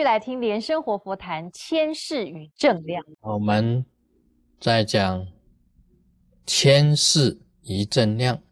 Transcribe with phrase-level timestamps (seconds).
[0.00, 3.04] 续来听莲生活佛谈谦饰与正量。
[3.20, 3.84] 我们
[4.58, 5.26] 在讲
[6.46, 8.42] 谦饰与正量。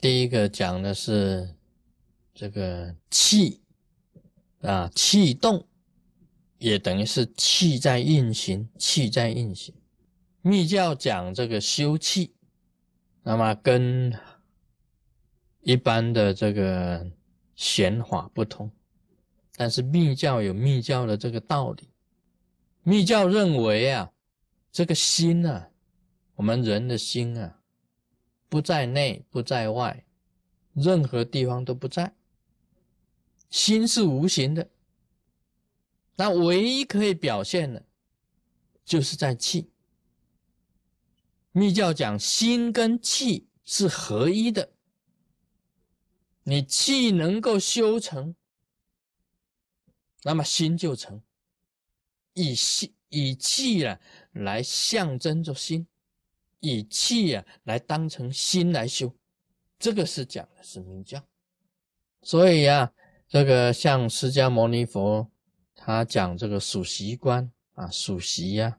[0.00, 1.56] 第一个讲的是
[2.32, 3.62] 这个气
[4.60, 5.66] 啊，气动
[6.58, 9.74] 也等于是气在运行，气在运行。
[10.40, 12.32] 密教讲这个修气，
[13.24, 14.16] 那么跟
[15.62, 17.10] 一般的这个
[17.56, 18.70] 显法不同。
[19.54, 21.88] 但是密教有密教的这个道理，
[22.82, 24.10] 密教认为啊，
[24.72, 25.70] 这个心啊，
[26.34, 27.60] 我们人的心啊，
[28.48, 30.04] 不在内不在外，
[30.72, 32.14] 任何地方都不在，
[33.50, 34.70] 心是无形的，
[36.16, 37.84] 那唯一可以表现的，
[38.84, 39.70] 就是在气。
[41.52, 44.72] 密教讲心跟气是合一的，
[46.44, 48.34] 你气能够修成。
[50.22, 51.20] 那么心就成，
[52.34, 54.00] 以气以气啊
[54.32, 55.86] 来象征着心，
[56.60, 59.14] 以气啊来当成心来修，
[59.78, 61.26] 这个是讲的是明教。
[62.22, 62.92] 所以呀，
[63.26, 65.28] 这个像释迦牟尼佛
[65.74, 68.78] 他讲这个数息观啊，数息呀，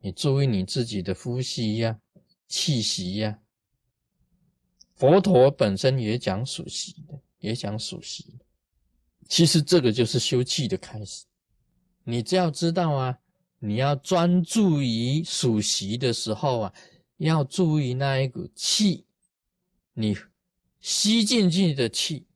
[0.00, 2.00] 你注意你自己的呼吸呀、
[2.48, 3.38] 气息呀。
[4.96, 8.38] 佛陀本身也讲数息的，也讲数息。
[9.30, 11.24] 其实这个就是修气的开始。
[12.02, 13.16] 你只要知道啊，
[13.60, 16.74] 你要专注于数息的时候啊，
[17.18, 19.06] 要注意那一股气，
[19.94, 20.16] 你
[20.80, 22.26] 吸进去的气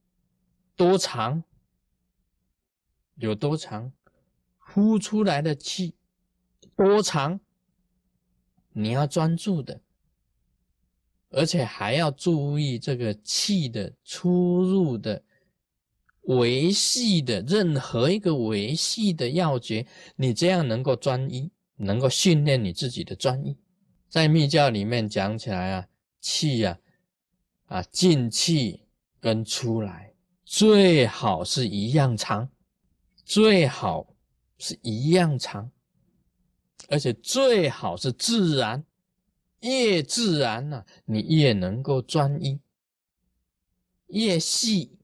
[0.77, 1.43] 多长，
[3.17, 3.93] 有多长，
[4.57, 5.95] 呼出来的气
[6.77, 7.41] 多长，
[8.73, 9.81] 你要专注的，
[11.31, 15.25] 而且还要注意这个气的出入的。
[16.25, 19.87] 维系的任何一个维系的要诀，
[20.17, 23.57] 你这样能够专一，能够训练你自己的专一。
[24.09, 25.89] 在密教里面讲起来啊，
[26.21, 26.79] 气呀，
[27.67, 28.83] 啊进气
[29.21, 30.15] 跟出来
[30.45, 32.49] 最好是一样长，
[33.25, 34.15] 最好
[34.57, 35.71] 是一样长，
[36.89, 38.85] 而且最好是自然，
[39.61, 42.61] 越自然呢，你越能够专一，
[44.07, 44.99] 越细。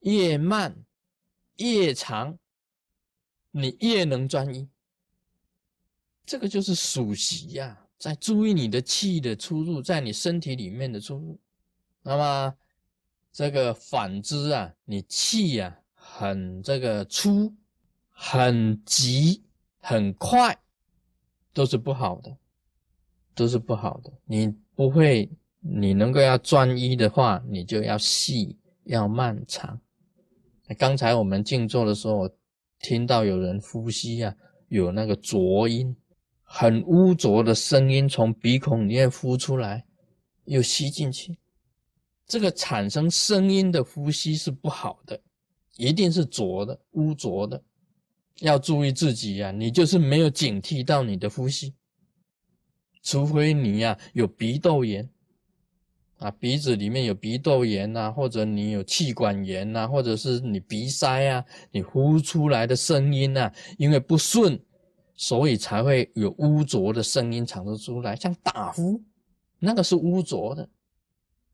[0.00, 0.76] 越慢
[1.56, 2.38] 越长，
[3.50, 4.68] 你越能专一。
[6.24, 11.40] 这个就是数习呀，在注意你的气的出入，在你身体里面的出入。
[12.02, 12.54] 那么
[13.32, 17.54] 这个反之啊，你气呀很这个粗、
[18.10, 19.42] 很急、
[19.80, 20.58] 很快，
[21.52, 22.36] 都是不好的，
[23.34, 24.12] 都是不好的。
[24.24, 29.80] 你不会，你能够要专一的话，你就要细、要漫长。
[30.76, 32.28] 刚才我们静坐的时候，
[32.78, 34.34] 听到有人呼吸啊，
[34.68, 35.96] 有那个浊音，
[36.42, 39.86] 很污浊的声音从鼻孔里面呼出来，
[40.44, 41.38] 又吸进去，
[42.26, 45.20] 这个产生声音的呼吸是不好的，
[45.76, 47.62] 一定是浊的、污浊的，
[48.40, 51.74] 要注意自己呀，你就是没有警惕到你的呼吸，
[53.02, 55.08] 除非你呀有鼻窦炎。
[56.18, 64.60] 啊，鼻子里面有鼻窦炎呐，或者你有气管炎呐，或者是你鼻塞啊，你呼出来的声音呐，因为不顺，
[65.14, 69.00] 所以才会有污浊的声音产生出来，像打呼，
[69.60, 70.68] 那个是污浊的。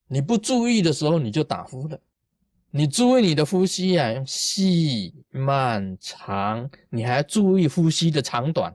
[0.09, 2.01] 你不注意的时候，你就打呼了。
[2.71, 8.75] 你注意你的呼吸呀，用细、慢、长，你还要注意呼吸的长短，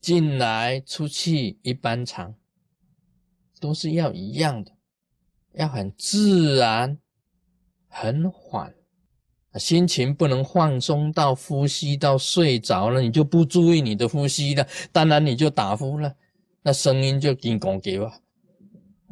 [0.00, 2.34] 进来、出去一般长，
[3.60, 4.72] 都是要一样的。
[5.54, 6.98] 要很自然，
[7.88, 8.72] 很缓，
[9.54, 16.14] 心情不能放松到呼吸到睡着了，你就不注意你的呼吸了，当然你就打呼了，
[16.62, 18.12] 那声音就给拱给我，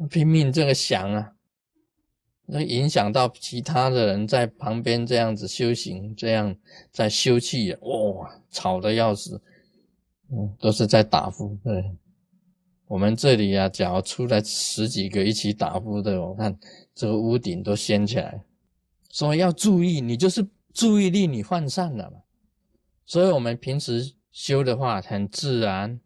[0.09, 1.33] 拼命这个响啊，
[2.45, 6.55] 那影响到其他的人在旁边这样子修行，这样
[6.91, 9.41] 在休气，哇，吵得要死，
[10.31, 11.83] 嗯，都是在打呼，对。
[12.89, 16.57] 我们这里啊，假如出来十几个一起打呼的，我看
[16.95, 18.43] 这个屋顶都掀起来。
[19.11, 22.17] 所以要注意，你就是注意力你涣散了嘛。
[23.05, 26.01] 所以我们平时修的话很自然，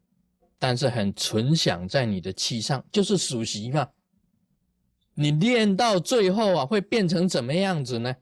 [0.60, 3.88] 但是很存想在你的气上，就是数息嘛。
[5.14, 8.18] 你练到最后啊，会变成怎么样子呢？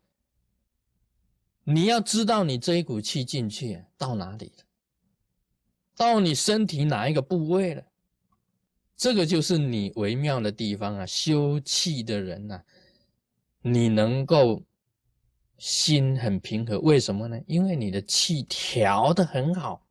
[1.64, 4.64] 你要知道你这一股气进去到哪里了，
[5.98, 7.86] 到你身体哪一个部位了。
[9.02, 11.06] 这个就是你微妙的地方啊！
[11.08, 12.62] 修气的人呐，
[13.64, 14.62] 你能够
[15.58, 16.80] 心很平和。
[16.82, 17.42] 为什么呢？
[17.48, 19.88] 因为你的气调的很好，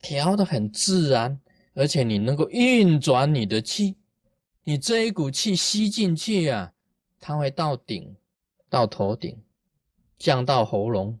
[0.00, 1.38] 调的很自然，
[1.74, 3.96] 而且你能够运转你的气。
[4.62, 6.72] 你这一股气吸进去啊，
[7.20, 8.16] 它会到顶，
[8.70, 9.42] 到头顶，
[10.16, 11.20] 降到喉咙，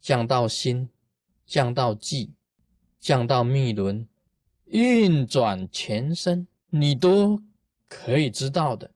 [0.00, 0.88] 降到心，
[1.46, 2.32] 降到气，
[2.98, 4.08] 降到密轮，
[4.64, 7.42] 运转全身，你都
[7.88, 8.90] 可以知道的。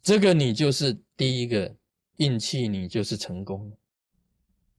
[0.00, 1.76] 这个你就是第一个
[2.16, 3.76] 运气，你就是成功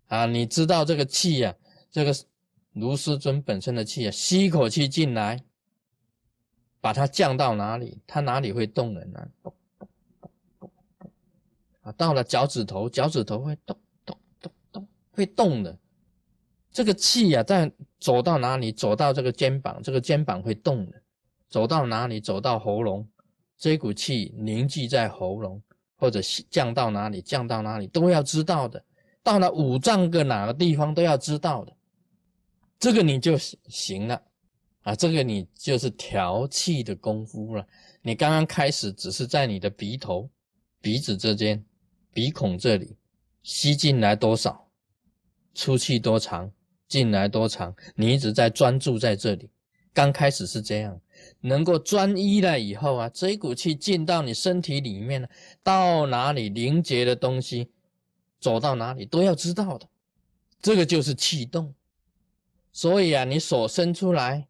[0.08, 0.26] 啊！
[0.26, 1.56] 你知道这个气呀，
[1.92, 2.14] 这个
[2.74, 5.44] 卢师尊本身的气啊，吸一口气进来。
[6.84, 9.28] 把它降到哪里，它哪里会动人呢？
[11.82, 15.78] 啊，到了脚趾头，脚趾头会动动动动，会动的。
[16.72, 21.00] 这个气呀，在走到哪里，走到这个肩膀，这个肩膀会动的。
[21.52, 23.08] 走到哪里，走到喉咙，
[23.58, 25.62] 这股气凝聚在喉咙，
[25.98, 26.20] 或者
[26.50, 28.84] 降到哪里，降到哪里，都要知道的。
[29.22, 31.74] 到了五脏个哪个地方，都要知道的。
[32.80, 34.20] 这个你就行了。
[34.84, 37.68] 啊，这个你就是调气的功夫了。
[38.02, 40.28] 你刚刚开始只是在你的鼻头、
[40.82, 41.64] 鼻子这间、
[42.12, 42.96] 鼻孔这里
[43.44, 44.68] 吸进来多少，
[45.54, 46.52] 出气多长，
[46.88, 49.52] 进来多长，你一直在专注在这里。
[49.94, 51.00] 刚开始是这样，
[51.42, 55.30] 能够专一了以后啊，这一股气进到你身体里面了，
[55.62, 57.72] 到哪里凝结的东西，
[58.40, 59.88] 走到哪里都要知道的。
[60.62, 61.74] 这个就是气动。
[62.72, 64.48] 所以啊，你手伸出来。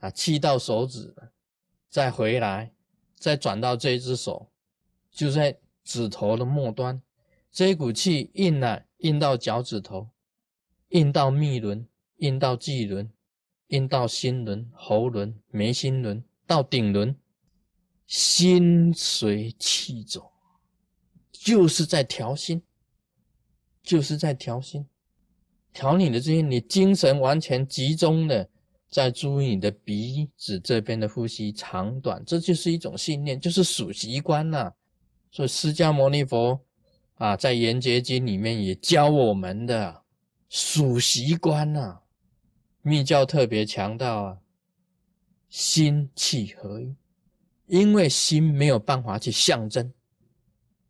[0.00, 1.12] 啊，气到手指，
[1.90, 2.72] 再回来，
[3.16, 4.48] 再转到这只手，
[5.10, 7.02] 就在指头的末端，
[7.50, 10.10] 这一股气印了，印到脚趾头，
[10.90, 11.84] 印到密轮，
[12.18, 13.10] 印到际轮，
[13.68, 17.16] 印到心轮、喉轮、眉心轮，到顶轮，
[18.06, 20.30] 心随气走，
[21.32, 22.62] 就是在调心，
[23.82, 24.86] 就是在调心，
[25.72, 28.48] 调你的这些，你精神完全集中的。
[28.90, 34.72] 在注意你的鼻子这边的呼吸长短，这就是一种信念，就是数习惯呐。
[35.30, 36.58] 所以释迦牟尼佛
[37.16, 40.04] 啊，在《圆觉经》里面也教我们的
[40.48, 42.00] 数习惯呐。
[42.82, 44.38] 密教特别强调啊，
[45.48, 46.94] 心气合一，
[47.66, 49.92] 因为心没有办法去象征，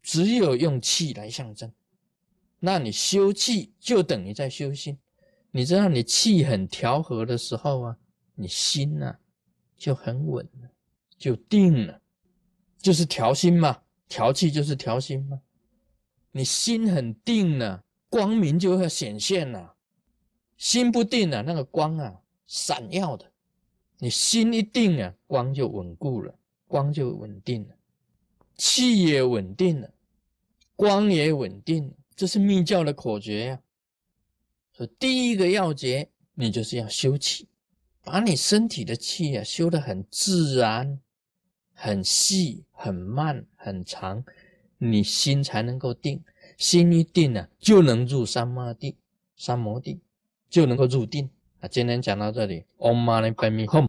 [0.03, 1.73] 只有用气来象征。
[2.61, 4.99] 那你修气就等于在修心。
[5.51, 7.97] 你知道，你气很调和的时候啊，
[8.35, 9.17] 你心呢
[9.77, 10.69] 就很稳了，
[11.17, 12.01] 就定了，
[12.79, 13.83] 就是调心嘛。
[14.09, 15.41] 调气就是调心嘛。
[16.33, 19.77] 你心很定了，光明就会显现了。
[20.59, 23.31] 心不定了，那个光啊，闪耀的。
[24.01, 26.35] 你心一定啊，光就稳固了，
[26.67, 27.75] 光就稳定了，
[28.57, 29.91] 气也稳定了，
[30.77, 31.95] 光也稳定了。
[32.15, 33.61] 这是密教的口诀呀。
[34.99, 37.49] 第一个要诀，你就是要修气，
[38.03, 41.01] 把你身体的气啊修得很自然、
[41.75, 44.25] 很细、很慢、很长，
[44.79, 46.23] 你心才能够定。
[46.57, 48.97] 心一定了，就能入三摩地，
[49.37, 50.01] 三摩地
[50.49, 51.29] 就能够入定。
[51.61, 53.88] 啊，今天讲到这里，Om Mani Padme Hum。